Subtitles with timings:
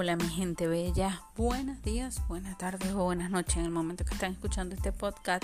[0.00, 4.14] Hola mi gente bella, buenos días, buenas tardes o buenas noches en el momento que
[4.14, 5.42] están escuchando este podcast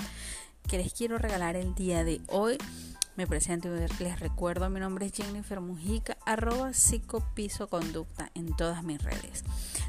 [0.69, 2.57] que les quiero regalar el día de hoy.
[3.17, 8.81] Me presento y les recuerdo, mi nombre es Jennifer Mujica, arroba psicopiso conducta en todas
[8.81, 9.43] mis redes.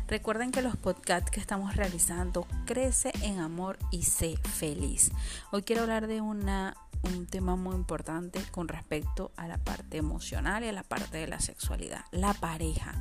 [0.09, 5.12] Recuerden que los podcasts que estamos realizando crece en amor y sé feliz.
[5.53, 10.65] Hoy quiero hablar de una un tema muy importante con respecto a la parte emocional
[10.65, 12.95] y a la parte de la sexualidad, la pareja.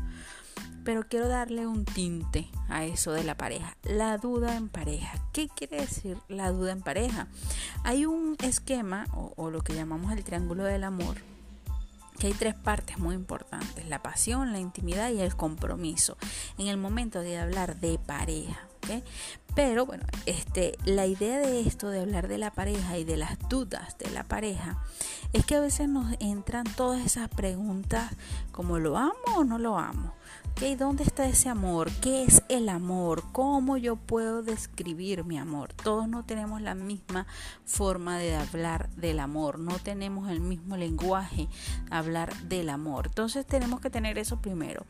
[0.84, 5.20] Pero quiero darle un tinte a eso de la pareja, la duda en pareja.
[5.34, 7.28] ¿Qué quiere decir la duda en pareja?
[7.84, 11.18] Hay un esquema o, lo que llamamos el triángulo del amor
[12.20, 16.16] que hay tres partes muy importantes, la pasión, la intimidad y el compromiso.
[16.58, 18.58] En el momento de hablar de pareja,
[19.56, 23.38] pero bueno, este, la idea de esto, de hablar de la pareja y de las
[23.48, 24.78] dudas de la pareja,
[25.32, 28.12] es que a veces nos entran todas esas preguntas
[28.52, 30.14] como ¿lo amo o no lo amo?
[30.78, 31.92] ¿Dónde está ese amor?
[32.02, 33.24] ¿Qué es el amor?
[33.34, 35.74] ¿Cómo yo puedo describir mi amor?
[35.74, 37.28] Todos no tenemos la misma
[37.66, 41.50] forma de hablar del amor, no tenemos el mismo lenguaje
[41.92, 43.08] hablar del amor.
[43.08, 44.86] Entonces tenemos que tener eso primero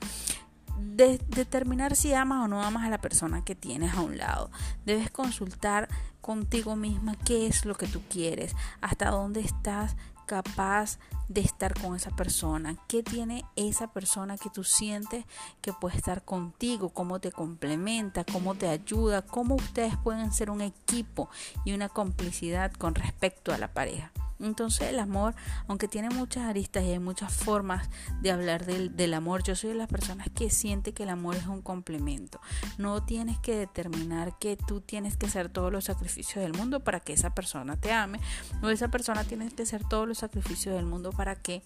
[0.78, 4.50] de determinar si amas o no amas a la persona que tienes a un lado.
[4.86, 5.88] Debes consultar
[6.22, 11.96] contigo misma qué es lo que tú quieres, hasta dónde estás capaz de estar con
[11.96, 15.26] esa persona, qué tiene esa persona que tú sientes
[15.62, 20.62] que puede estar contigo, cómo te complementa, cómo te ayuda, cómo ustedes pueden ser un
[20.62, 21.30] equipo
[21.64, 24.12] y una complicidad con respecto a la pareja.
[24.40, 25.36] Entonces el amor,
[25.68, 27.90] aunque tiene muchas aristas y hay muchas formas
[28.22, 31.48] de hablar del, amor, yo soy de las personas que siente que el amor es
[31.48, 32.40] un complemento.
[32.78, 37.00] No tienes que determinar que tú tienes que hacer todos los sacrificios del mundo para
[37.00, 38.20] que esa persona te ame.
[38.62, 41.64] O esa persona tiene que hacer todos los sacrificios del mundo para que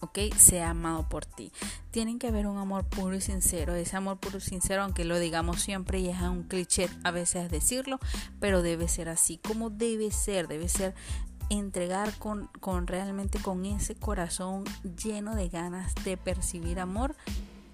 [0.00, 0.18] ¿ok?
[0.36, 1.52] Sea amado por ti.
[1.90, 3.74] Tienen que haber un amor puro y sincero.
[3.74, 7.50] Ese amor puro y sincero, aunque lo digamos siempre y es un cliché a veces
[7.50, 7.98] decirlo,
[8.40, 9.38] pero debe ser así.
[9.38, 10.48] como debe ser?
[10.48, 10.94] Debe ser
[11.50, 14.64] entregar con, con realmente con ese corazón
[14.96, 17.14] lleno de ganas de percibir amor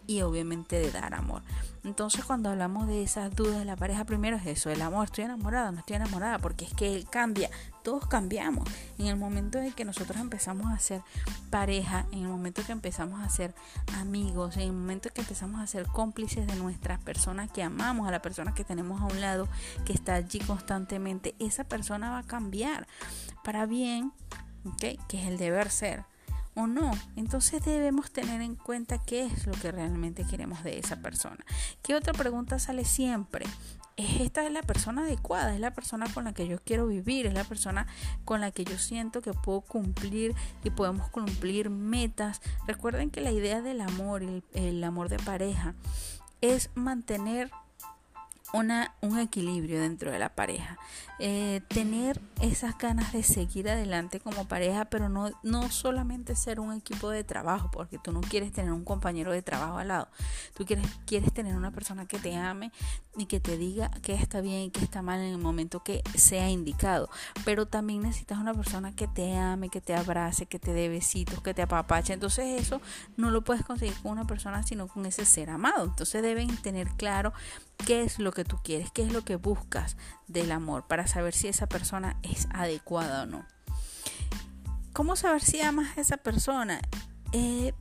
[0.07, 1.43] y obviamente de dar amor.
[1.85, 5.25] Entonces cuando hablamos de esas dudas de la pareja, primero es eso, el amor, estoy
[5.25, 7.51] enamorada, no estoy enamorada, porque es que él cambia,
[7.87, 8.69] todos cambiamos.
[8.99, 11.03] En el momento en que nosotros empezamos a ser
[11.51, 13.55] pareja, en el momento que empezamos a ser
[13.95, 18.11] amigos, en el momento que empezamos a ser cómplices de nuestras personas que amamos, a
[18.11, 19.47] la persona que tenemos a un lado,
[19.85, 22.89] que está allí constantemente, esa persona va a cambiar
[23.45, 24.13] para bien,
[24.81, 26.05] que es el deber ser
[26.57, 26.91] o no.
[27.15, 31.45] Entonces debemos tener en cuenta qué es lo que realmente queremos de esa persona.
[31.83, 33.47] ¿Qué otra pregunta sale siempre?
[33.97, 35.55] ¿Es esta es la persona adecuada?
[35.55, 37.27] ¿Es la persona con la que yo quiero vivir?
[37.27, 37.87] ¿Es la persona
[38.25, 40.35] con la que yo siento que puedo cumplir
[40.65, 42.41] y podemos cumplir metas?
[42.67, 45.75] Recuerden que la idea del amor, el, el amor de pareja,
[46.41, 47.51] es mantener
[48.53, 50.79] una, un equilibrio dentro de la pareja.
[51.19, 56.75] Eh, tener esas ganas de seguir adelante como pareja, pero no, no solamente ser un
[56.75, 60.09] equipo de trabajo, porque tú no quieres tener un compañero de trabajo al lado.
[60.55, 62.71] Tú quieres, quieres tener una persona que te ame
[63.17, 66.03] y que te diga que está bien y que está mal en el momento que
[66.15, 67.09] sea indicado.
[67.45, 71.41] Pero también necesitas una persona que te ame, que te abrace, que te dé besitos,
[71.41, 72.13] que te apapache.
[72.13, 72.83] Entonces eso
[73.17, 75.85] no lo puedes conseguir con una persona, sino con ese ser amado.
[75.85, 77.33] Entonces deben tener claro
[77.85, 79.97] qué es lo que tú quieres, qué es lo que buscas
[80.27, 83.45] del amor para saber si esa persona es adecuada o no.
[84.93, 86.81] ¿Cómo saber si amas a esa persona?
[87.33, 87.75] Eh,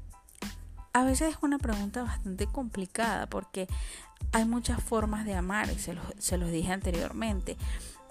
[0.93, 3.67] a veces es una pregunta bastante complicada porque
[4.31, 7.57] hay muchas formas de amar y se los, se los dije anteriormente.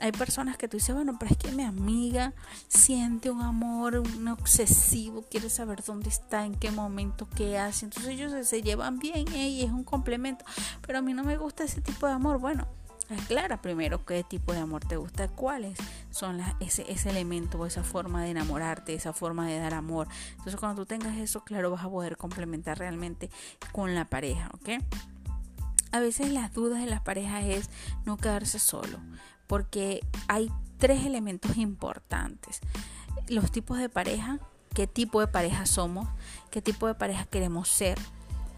[0.00, 2.32] Hay personas que tú dices, bueno, pero es que mi amiga
[2.68, 7.86] siente un amor, un obsesivo, quiere saber dónde está, en qué momento, qué hace.
[7.86, 9.48] Entonces ellos se, llevan bien ¿eh?
[9.48, 10.44] y es un complemento.
[10.86, 12.38] Pero a mí no me gusta ese tipo de amor.
[12.38, 12.66] Bueno,
[13.08, 15.78] aclara primero qué tipo de amor te gusta, cuáles
[16.10, 20.08] son ese, ese elemento o esa forma de enamorarte, esa forma de dar amor.
[20.32, 23.30] Entonces cuando tú tengas eso claro vas a poder complementar realmente
[23.72, 24.82] con la pareja, ¿ok?
[25.92, 27.70] A veces las dudas de las parejas es
[28.04, 28.98] no quedarse solo
[29.46, 32.60] porque hay tres elementos importantes.
[33.28, 34.38] Los tipos de pareja,
[34.74, 36.08] qué tipo de pareja somos,
[36.50, 37.98] qué tipo de pareja queremos ser.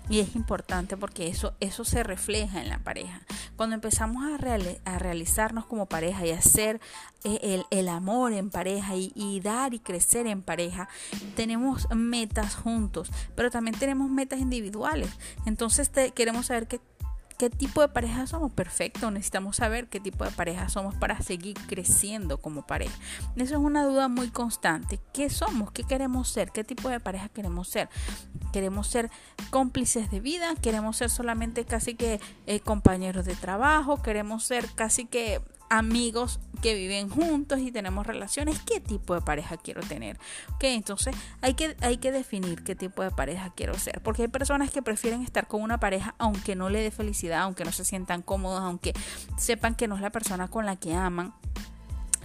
[0.08, 3.22] Y es importante porque eso, eso se refleja en la pareja.
[3.56, 4.36] Cuando empezamos a,
[4.98, 6.80] realizarnos como pareja y hacer
[7.24, 10.88] eh, el, amor en pareja y, dar y crecer en pareja,
[11.34, 15.10] tenemos metas juntos, pero también tenemos metas individuales.
[15.44, 16.80] Entonces queremos saber qué
[17.38, 18.50] ¿Qué tipo de pareja somos?
[18.52, 22.94] Perfecto, necesitamos saber qué tipo de pareja somos para seguir creciendo como pareja.
[23.36, 24.98] Eso es una duda muy constante.
[25.12, 25.70] ¿Qué somos?
[25.70, 26.50] ¿Qué queremos ser?
[26.50, 27.90] ¿Qué tipo de pareja queremos ser?
[28.52, 29.10] ¿Queremos ser
[29.50, 30.54] cómplices de vida?
[30.62, 34.00] ¿Queremos ser solamente casi que eh, compañeros de trabajo?
[34.02, 39.56] ¿Queremos ser casi que amigos que viven juntos y tenemos relaciones, ¿qué tipo de pareja
[39.56, 40.18] quiero tener?
[40.60, 44.70] Entonces hay que, hay que definir qué tipo de pareja quiero ser, porque hay personas
[44.70, 48.22] que prefieren estar con una pareja aunque no le dé felicidad, aunque no se sientan
[48.22, 48.92] cómodos, aunque
[49.38, 51.34] sepan que no es la persona con la que aman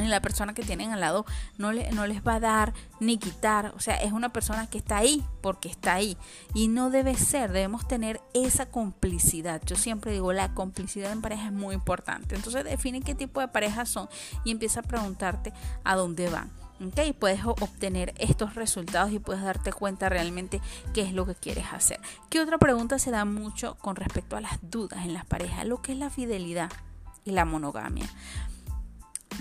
[0.10, 1.26] la persona que tienen al lado
[1.58, 3.74] no, le, no les va a dar ni quitar.
[3.76, 6.18] O sea, es una persona que está ahí porque está ahí.
[6.54, 9.62] Y no debe ser, debemos tener esa complicidad.
[9.66, 12.36] Yo siempre digo, la complicidad en pareja es muy importante.
[12.36, 14.10] Entonces define qué tipo de pareja son
[14.44, 15.54] y empieza a preguntarte
[15.84, 16.52] a dónde van.
[16.86, 17.14] ¿okay?
[17.14, 20.62] Puedes obtener estos resultados y puedes darte cuenta realmente
[20.94, 22.00] qué es lo que quieres hacer.
[22.30, 25.66] ¿Qué otra pregunta se da mucho con respecto a las dudas en las parejas?
[25.66, 26.72] Lo que es la fidelidad
[27.24, 28.10] y la monogamia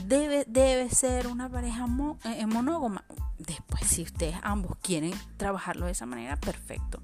[0.04, 1.86] debe, debe ser una pareja
[2.24, 3.04] eh, monógama.
[3.38, 7.02] Después, si ustedes ambos quieren trabajarlo de esa manera, perfecto.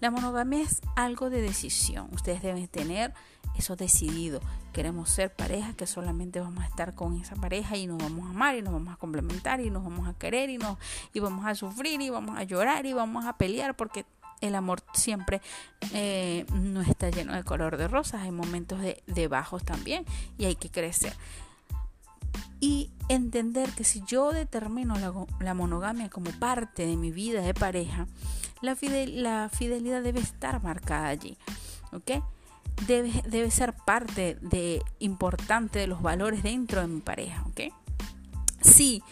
[0.00, 2.08] La monogamia es algo de decisión.
[2.12, 3.12] Ustedes deben tener
[3.56, 4.40] eso decidido.
[4.72, 8.30] Queremos ser pareja, que solamente vamos a estar con esa pareja y nos vamos a
[8.30, 10.78] amar y nos vamos a complementar y nos vamos a querer y, nos,
[11.12, 14.06] y vamos a sufrir y vamos a llorar y vamos a pelear porque
[14.40, 15.40] el amor siempre
[15.92, 20.04] eh, no está lleno de color de rosas, hay momentos de, de bajos también
[20.36, 21.14] y hay que crecer
[22.64, 24.94] y entender que si yo determino
[25.38, 28.06] la, monogamia como parte de mi vida de pareja,
[28.62, 31.36] la, la fidelidad debe estar marcada allí,
[31.92, 32.24] ¿ok?
[32.86, 37.70] Debe, debe ser parte de, importante de los valores dentro de mi pareja, ¿ok?
[38.62, 39.02] Sí,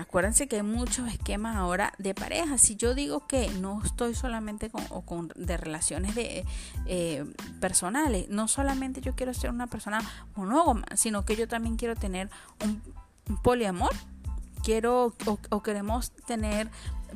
[0.00, 2.56] Acuérdense que hay muchos esquemas ahora de pareja.
[2.56, 6.46] Si yo digo que no estoy solamente con, o con de relaciones de,
[6.86, 7.26] eh,
[7.60, 10.00] personales, no solamente yo quiero ser una persona
[10.36, 12.30] monógama, sino que yo también quiero tener
[12.64, 12.82] un,
[13.42, 13.90] poliamor.
[14.62, 15.14] Quiero
[15.50, 16.70] o, queremos tener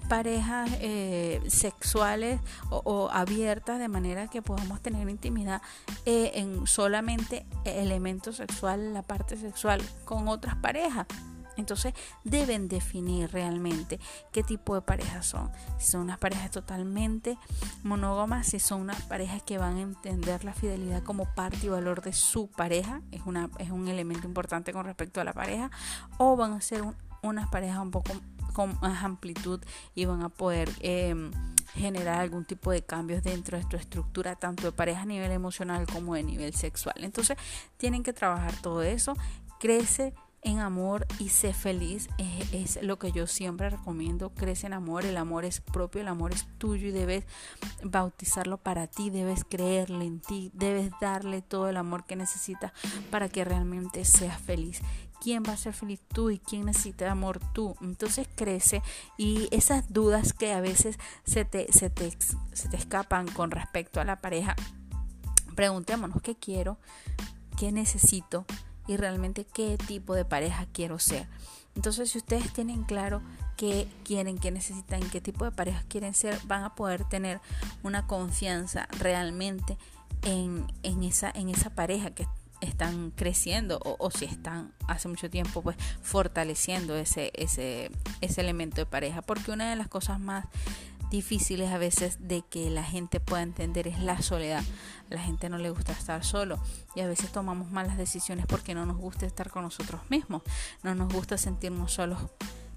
[0.09, 2.41] parejas eh, sexuales
[2.71, 5.63] o, abiertas de manera que podamos tener intimidad
[6.05, 11.07] eh, en solamente elementos sexual, la parte sexual con otras parejas.
[11.57, 14.01] Entonces deben definir realmente
[14.33, 15.51] qué tipo de parejas son.
[15.79, 17.39] Si son unas parejas totalmente
[17.83, 22.03] monógamas, si son unas parejas que van a entender la fidelidad como parte y valor
[22.03, 25.71] de su pareja, es, una, es un elemento importante con respecto a la pareja,
[26.19, 26.83] o van a ser
[27.23, 28.13] unas parejas un poco
[28.53, 29.61] con más amplitud
[29.95, 31.31] y van a poder em,
[31.75, 35.87] generar algún tipo de cambios dentro de tu estructura, tanto de pareja a nivel emocional
[35.87, 36.97] como de nivel sexual.
[36.99, 37.37] Entonces
[37.77, 39.15] tienen que trabajar todo eso.
[39.59, 40.15] Crece
[40.45, 42.09] en amor y sé feliz.
[42.53, 44.31] Es, lo que yo siempre recomiendo.
[44.31, 45.05] Crece en amor.
[45.05, 47.25] El amor es propio, el amor es tuyo y debes
[47.83, 49.11] bautizarlo para ti.
[49.11, 50.51] Debes creerle en ti.
[50.55, 52.73] Debes darle todo el amor que necesitas
[53.11, 54.81] para que realmente seas feliz.
[55.21, 57.77] ¿Quién va a ser feliz tú y quién necesita amor tú?
[57.81, 58.83] Entonces crece
[59.17, 62.13] y esas dudas que a veces se te, se te,
[62.53, 64.55] se te escapan con respecto a la pareja,
[65.55, 66.79] preguntémonos qué quiero,
[67.57, 68.45] qué necesito
[68.87, 71.27] y realmente qué tipo de pareja quiero ser.
[71.75, 73.21] Entonces, si ustedes tienen claro
[73.57, 77.41] qué quieren, qué necesitan, qué tipo de pareja quieren ser, van a poder tener
[77.83, 79.77] una confianza realmente
[80.23, 80.67] en,
[81.03, 82.27] esa, en esa pareja que
[82.61, 87.91] están creciendo o, si están hace mucho tiempo pues fortaleciendo ese, ese,
[88.21, 89.23] ese elemento de pareja.
[89.23, 90.47] Porque una de las cosas más
[91.15, 94.65] difíciles a veces de que la gente pueda entender es la soledad.
[95.11, 96.59] La gente no le gusta estar solo
[96.97, 100.43] y a veces tomamos malas decisiones porque no nos gusta estar con nosotros mismos,
[100.83, 102.19] no nos gusta sentirnos solos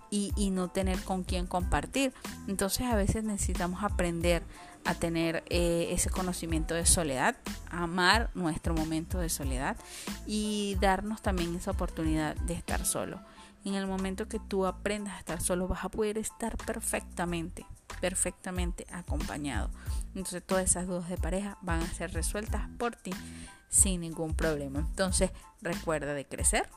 [0.09, 2.13] y, no tener con quién compartir.
[2.47, 4.43] Entonces a veces necesitamos aprender
[4.85, 7.35] a tener eh, ese conocimiento de soledad,
[7.71, 9.75] amar nuestro momento de soledad
[10.27, 13.19] y darnos también esa oportunidad de estar solo.
[13.67, 17.65] En el momento que tú aprendas a estar solo vas a poder estar perfectamente
[17.99, 19.69] perfectamente acompañado.
[20.15, 23.11] Entonces todas esas dudas de pareja van a ser resueltas por ti
[23.69, 24.79] sin ningún problema.
[24.79, 25.31] Entonces
[25.61, 26.69] recuerda de crecer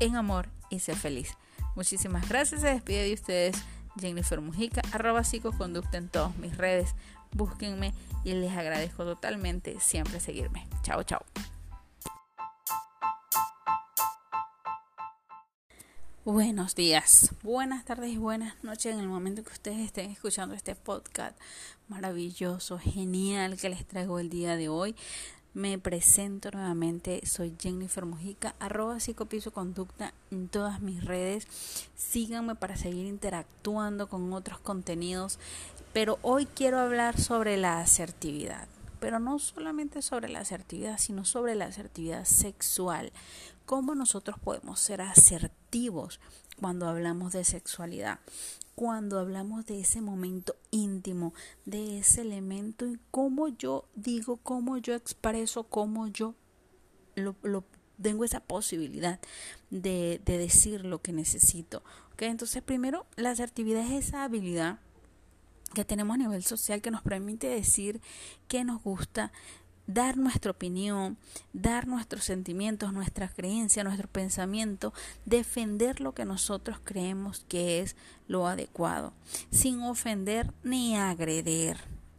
[0.00, 1.36] en amor y ser feliz.
[1.74, 2.62] Muchísimas gracias.
[2.62, 3.56] Se despide de ustedes
[4.00, 6.94] Jennifer Mujica, arroba psicoconducta en todas mis redes.
[7.32, 7.92] Búsquenme
[8.24, 10.66] y les agradezco totalmente siempre seguirme.
[10.82, 11.24] Chao, chao.
[16.26, 20.74] Buenos días, buenas tardes y buenas noches en el momento que ustedes estén escuchando este
[20.74, 21.38] podcast
[21.86, 24.96] maravilloso, genial que les traigo el día de hoy.
[25.54, 31.46] Me presento nuevamente, soy Jennifer Mujica, arroba psicopiso conducta en todas mis redes.
[31.94, 35.38] Síganme para seguir interactuando con otros contenidos,
[35.92, 38.66] pero hoy quiero hablar sobre la asertividad.
[39.00, 43.12] Pero no solamente sobre la asertividad, sino sobre la asertividad sexual.
[43.64, 46.20] Cómo nosotros podemos ser asertivos
[46.60, 48.20] cuando hablamos de sexualidad,
[48.74, 51.34] cuando hablamos de ese momento íntimo,
[51.64, 56.34] de ese elemento y cómo yo digo, cómo yo expreso, cómo yo
[57.14, 57.64] lo,
[58.00, 59.20] tengo esa posibilidad
[59.70, 61.82] de, de, decir lo que necesito.
[62.12, 62.28] ¿okay?
[62.28, 64.78] Entonces, primero, la asertividad es esa habilidad
[65.74, 68.00] que tenemos a nivel social que nos permite decir
[68.48, 69.32] qué nos gusta,
[69.86, 71.16] dar nuestra opinión,
[71.52, 74.92] dar nuestros sentimientos, nuestras creencias, nuestro pensamiento,
[75.24, 77.96] defender lo que nosotros creemos que es
[78.26, 79.12] lo adecuado,
[79.50, 81.76] sin ofender ni agredir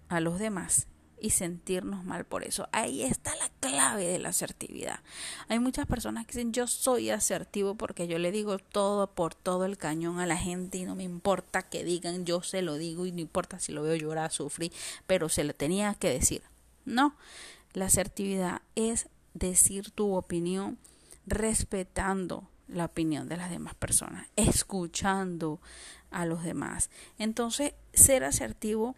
[0.10, 0.88] a los demás
[1.19, 2.67] y sentirnos mal por eso.
[2.71, 5.00] Ahí está la clave de la asertividad.
[5.47, 9.65] Hay muchas personas que dicen yo soy asertivo porque yo le digo todo por todo
[9.65, 13.05] el cañón a la gente y no me importa que digan, yo se lo digo
[13.05, 14.71] y no importa si lo veo llorar, sufrir,
[15.05, 16.41] pero se le tenía que decir.
[16.86, 17.15] No,
[17.74, 20.77] la asertividad es decir tu opinión
[21.25, 25.59] respetando la opinión de las demás personas, escuchando
[26.12, 26.89] a los demás.
[27.17, 28.95] Entonces, ser asertivo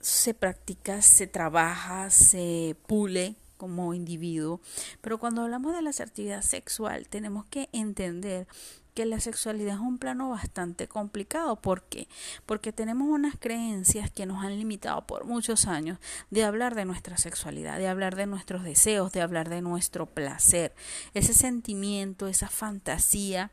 [0.00, 4.60] se practica, se trabaja, se pule como individuo.
[5.00, 8.46] Pero cuando hablamos de la asertividad sexual, tenemos que entender
[8.94, 11.54] que la sexualidad es un plano bastante complicado.
[11.54, 12.08] ¿Por qué?
[12.46, 15.98] Porque tenemos unas creencias que nos han limitado por muchos años
[16.30, 20.74] de hablar de nuestra sexualidad, de hablar de nuestros deseos, de hablar de nuestro placer,
[21.14, 23.52] ese sentimiento, esa fantasía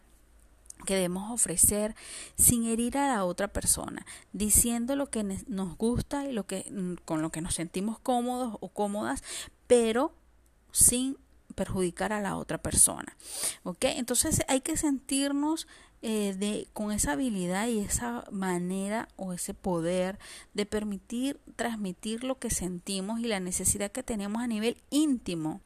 [0.85, 1.95] que debemos ofrecer
[2.35, 7.03] sin herir a la otra persona, diciendo lo que nos gusta y lo que mm,
[7.05, 9.23] con lo que nos sentimos cómodos o cómodas,
[9.67, 10.13] pero
[10.71, 11.17] sin
[11.55, 13.15] perjudicar a la otra persona.
[13.63, 13.85] ¿Ok?
[13.85, 15.67] Entonces hay que sentirnos
[16.01, 20.19] eh, de, con esa habilidad y esa manera o ese poder
[20.53, 25.61] de permitir transmitir lo que sentimos y la necesidad que tenemos a nivel íntimo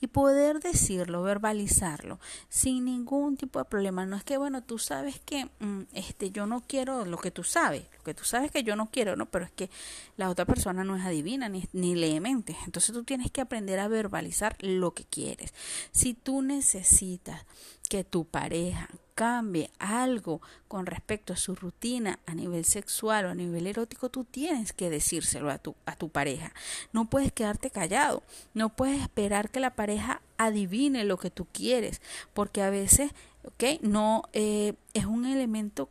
[0.00, 4.06] y poder decirlo, verbalizarlo, sin ningún tipo de problema.
[4.06, 7.44] No es que, bueno, tú sabes que mm, este, yo no quiero lo que tú
[7.44, 9.26] sabes, lo que tú sabes que yo no quiero, ¿no?
[9.26, 9.70] Pero es que
[10.16, 12.12] la otra persona no es adivina ni, ni lee.
[12.16, 15.54] Entonces tú tienes que aprender a verbalizar lo que quieres.
[15.92, 17.46] Si tú necesitas
[17.88, 23.34] que tu pareja cambie algo con respecto a su rutina a nivel sexual o a
[23.34, 26.52] nivel erótico, tú tienes que decírselo a tu, a tu pareja.
[26.92, 28.22] No puedes quedarte callado,
[28.54, 32.00] no puedes esperar que la pareja adivine lo que tú quieres,
[32.32, 33.12] porque a veces,
[33.44, 33.80] ¿ok?
[33.82, 35.88] No eh, es un elemento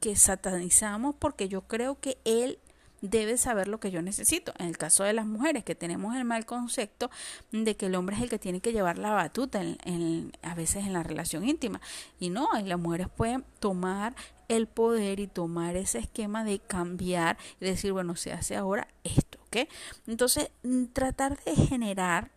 [0.00, 2.58] que, satanizamos porque yo creo que él
[3.00, 4.52] debe saber lo que yo necesito.
[4.58, 7.10] En el caso de las mujeres, que tenemos el mal concepto
[7.52, 10.86] de que el hombre es el que tiene que llevar la batuta en, a veces
[10.86, 11.80] en la relación íntima.
[12.18, 14.14] Y no, las mujeres pueden tomar
[14.48, 19.38] el poder y tomar ese esquema de cambiar y decir, bueno, se hace ahora esto,
[19.46, 19.68] ¿ok?
[20.06, 22.30] Entonces, mm, tratar de generar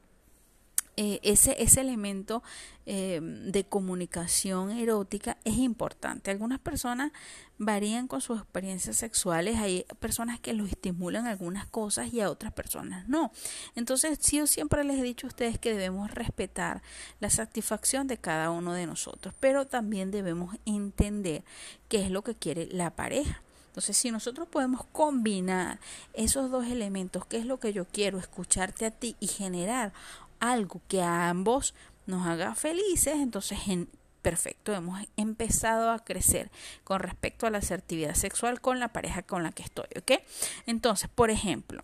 [0.99, 2.41] eh, ese, ese elemento
[2.87, 6.31] eh, de comunicación erótica es importante.
[6.31, 7.11] Algunas personas
[7.59, 12.51] varían con sus experiencias sexuales, hay personas que lo estimulan algunas cosas y a otras
[12.51, 13.31] personas no.
[13.75, 16.81] Entonces, sí, yo siempre les he dicho a ustedes que debemos respetar
[17.19, 21.43] la satisfacción de cada uno de nosotros, pero también debemos entender
[21.89, 23.43] qué es lo que quiere la pareja.
[23.77, 25.79] Entonces, si nosotros podemos combinar
[26.13, 29.93] esos dos elementos, qué es lo que yo quiero, escucharte a ti y generar
[30.39, 31.73] algo que a ambos
[32.05, 33.89] nos haga felices, entonces en,
[34.21, 36.51] perfecto, hemos empezado a crecer
[36.83, 40.23] con respecto a la asertividad sexual con la pareja con la que estoy, ¿ok?
[40.65, 41.83] Entonces, por ejemplo,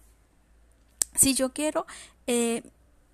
[1.16, 1.86] si yo quiero
[2.28, 2.64] eh,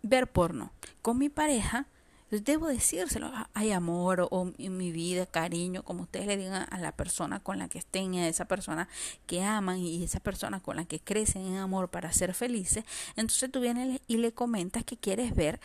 [0.01, 1.87] ver porno con mi pareja,
[2.29, 7.39] debo decírselo, hay amor o, mi vida, cariño, como ustedes le digan a la persona
[7.39, 8.87] con la que estén, a esa persona
[9.25, 13.51] que aman y esa persona con la que crecen en amor para ser felices, entonces
[13.51, 15.59] tú vienes y le comentas que quieres ver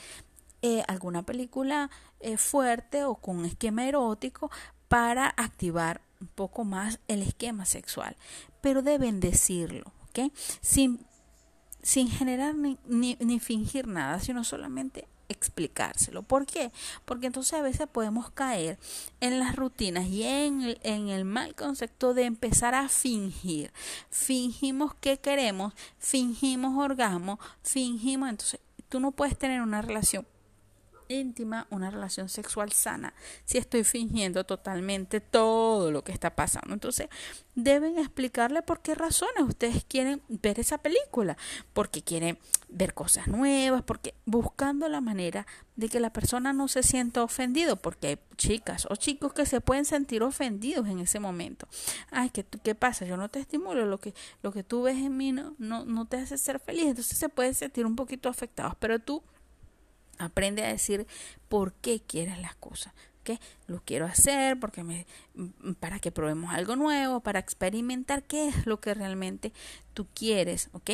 [0.62, 1.90] eh, alguna película
[2.21, 4.50] eh, fuerte o con esquema erótico
[4.88, 8.16] para activar un poco más el esquema sexual,
[8.62, 10.33] pero deben decirlo, ¿ok?
[10.62, 11.06] Sin,
[11.83, 16.23] sin generar ni, ni fingir nada, sino solamente explicárselo.
[16.23, 16.73] ¿Por qué?
[17.05, 18.79] Porque entonces a veces podemos caer
[19.21, 23.73] en las rutinas y en el, en el mal concepto de empezar a fingir.
[24.11, 28.31] Fingimos que queremos, fingimos orgasmo, fingimos.
[28.31, 30.26] Entonces tú no puedes tener una relación
[31.09, 36.75] íntima, una relación sexual sana, si estoy fingiendo totalmente todo lo que está pasando.
[36.75, 37.09] Entonces,
[37.55, 41.37] deben explicarle por qué razones ustedes quieren ver esa película,
[41.73, 45.47] porque quieren ver cosas nuevas, porque buscando la manera
[45.77, 49.61] de que la persona no se sienta ofendido, porque hay chicas o chicos que se
[49.61, 51.69] pueden sentir ofendidos en ese momento.
[52.11, 53.05] Ay, ¿qué, qué pasa?
[53.05, 56.07] Yo no te estimulo, lo que, lo que tú ves en mí no, no, no
[56.07, 59.23] te hace ser feliz, entonces se pueden sentir un poquito afectados, pero tú
[60.18, 61.06] Aprende a decir
[61.49, 62.92] por qué quieres las cosas.
[63.23, 63.40] ¿Qué?
[63.66, 65.06] Lo quiero hacer porque me,
[65.80, 69.52] para que probemos algo nuevo, para experimentar qué es lo que realmente
[69.94, 70.90] tú quieres, ¿ok?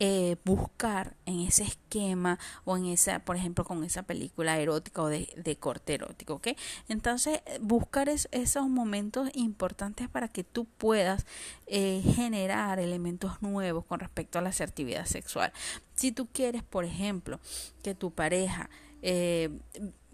[0.00, 5.08] Eh, buscar en ese esquema o en esa, por ejemplo, con esa película erótica o
[5.08, 6.48] de, de corte erótico, ¿ok?
[6.88, 11.26] Entonces, buscar esos momentos importantes para que tú puedas
[11.66, 15.52] eh, generar elementos nuevos con respecto a la asertividad sexual.
[15.96, 17.40] Si tú quieres, por ejemplo,
[17.82, 18.70] que tu pareja
[19.02, 19.50] eh,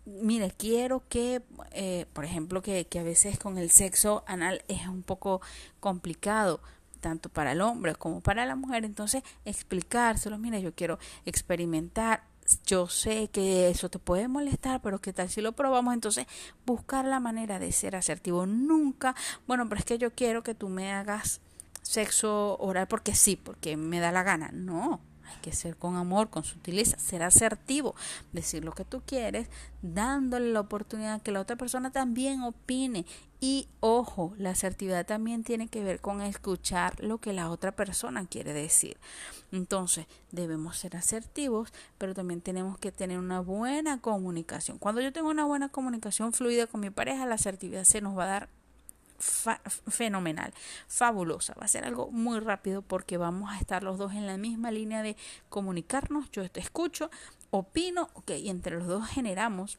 [0.06, 1.42] mire, quiero que,
[2.12, 5.40] por ejemplo, que, que, a veces con el sexo anal es un poco
[5.80, 6.60] complicado
[7.04, 8.86] tanto para el hombre como para la mujer.
[8.86, 12.24] Entonces, explicárselo, mira, yo quiero experimentar,
[12.64, 15.92] yo sé que eso te puede molestar, pero qué tal si lo probamos.
[15.92, 16.24] Entonces,
[16.64, 18.46] buscar la manera de ser asertivo.
[18.46, 19.14] Nunca,
[19.46, 21.42] bueno, pero es que yo quiero que tú me hagas
[21.82, 24.50] sexo oral porque sí, porque me da la gana.
[24.50, 27.94] No, hay que ser con amor, con sutileza, ser asertivo,
[28.32, 29.48] decir lo que tú quieres,
[29.82, 33.06] dándole la oportunidad que la otra persona también opine.
[33.40, 38.26] Y ojo, la asertividad también tiene que ver con escuchar lo que la otra persona
[38.26, 38.96] quiere decir.
[39.52, 44.78] Entonces, debemos ser asertivos, pero también tenemos que tener una buena comunicación.
[44.78, 48.24] Cuando yo tengo una buena comunicación fluida con mi pareja, la asertividad se nos va
[48.24, 48.48] a dar
[49.24, 50.52] fenomenal,
[50.86, 51.54] fabulosa.
[51.54, 54.70] Va a ser algo muy rápido porque vamos a estar los dos en la misma
[54.70, 55.16] línea de
[55.48, 56.30] comunicarnos.
[56.30, 57.10] Yo te escucho,
[57.50, 59.78] opino, ok, y entre los dos generamos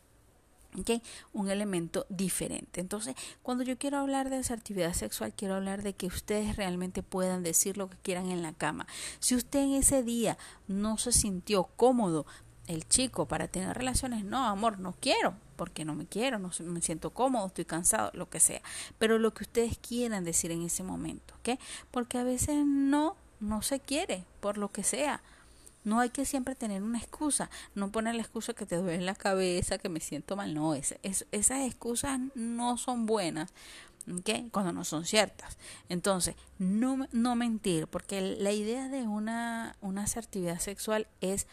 [0.77, 2.81] Okay, un elemento diferente.
[2.81, 7.43] Entonces, cuando yo quiero hablar de asertividad sexual, quiero hablar de que ustedes realmente puedan
[7.43, 8.85] decir lo que quieran en la cama.
[9.19, 10.37] Si usted en ese día
[10.67, 12.25] no se sintió cómodo
[12.67, 16.81] el chico para tener relaciones, no, amor, no quiero, porque no me quiero, no me
[16.81, 18.61] siento cómodo, estoy cansado, lo que sea.
[18.97, 21.59] Pero lo que ustedes quieran decir en ese momento, ¿ok?
[21.91, 25.21] Porque a veces no, no se quiere, por lo que sea.
[25.83, 29.13] No hay que siempre tener una excusa, no poner la excusa que te duele la
[29.13, 33.53] cabeza, que me siento mal, no, es, esas excusas no son buenas,
[34.11, 34.49] ¿ok?
[34.51, 35.57] Cuando no son ciertas.
[35.87, 41.47] Entonces, no, no mentir, porque la idea de una, una asertividad sexual es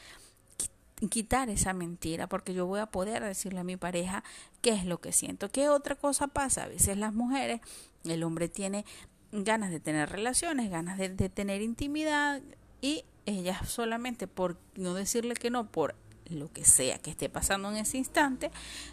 [1.08, 4.22] quitar esa mentira, porque yo voy a poder decirle a mi pareja
[4.60, 5.48] qué es lo que siento.
[5.48, 6.64] ¿Qué otra cosa pasa?
[6.64, 7.60] A veces las mujeres,
[8.04, 8.84] el hombre tiene
[9.32, 12.42] ganas de tener relaciones, ganas de, de tener intimidad
[12.80, 15.94] y ella solamente por no decirle que no, por
[16.26, 18.50] lo que sea que esté pasando en ese instante,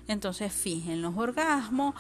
[0.08, 1.96] entonces fingen los orgasmos,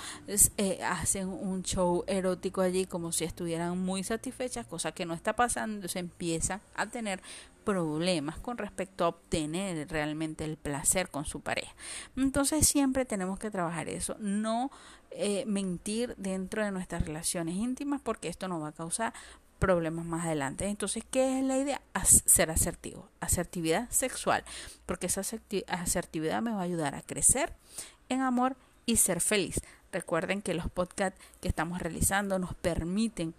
[0.57, 5.35] eh, hacen un show erótico allí como si estuvieran muy satisfechas, cosa que no está
[5.35, 7.21] pasando, se empieza a tener
[7.63, 11.73] problemas con respecto a obtener realmente el placer con su pareja.
[12.15, 14.71] Entonces siempre tenemos que trabajar eso, no
[15.11, 19.13] eh, mentir dentro de nuestras relaciones íntimas porque esto nos va a causar
[19.59, 20.65] problemas más adelante.
[20.67, 21.81] Entonces, ¿qué es la idea?
[22.25, 24.43] ser asertivo, asertividad sexual,
[24.85, 25.21] porque esa
[25.67, 27.53] asertividad me va a ayudar a crecer
[28.07, 29.61] en amor y ser feliz.
[29.91, 33.33] Recuerden que los podcasts que estamos realizando nos permiten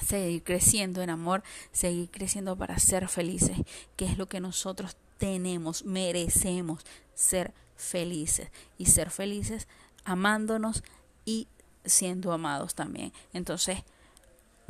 [0.00, 3.58] seguir creciendo en amor, seguir creciendo para ser felices,
[3.96, 9.68] que es lo que nosotros tenemos, merecemos ser felices y ser felices
[10.04, 10.82] amándonos
[11.24, 11.48] y
[11.84, 13.12] siendo amados también.
[13.32, 13.82] Entonces,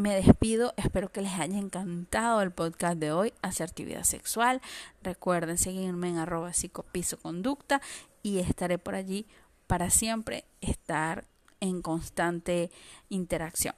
[0.01, 4.63] me despido, espero que les haya encantado el podcast de hoy, asertividad sexual.
[5.03, 7.83] Recuerden seguirme en arroba psicopisoconducta
[8.23, 9.27] y estaré por allí
[9.67, 11.27] para siempre estar
[11.61, 12.71] en constante
[13.11, 13.75] interacción.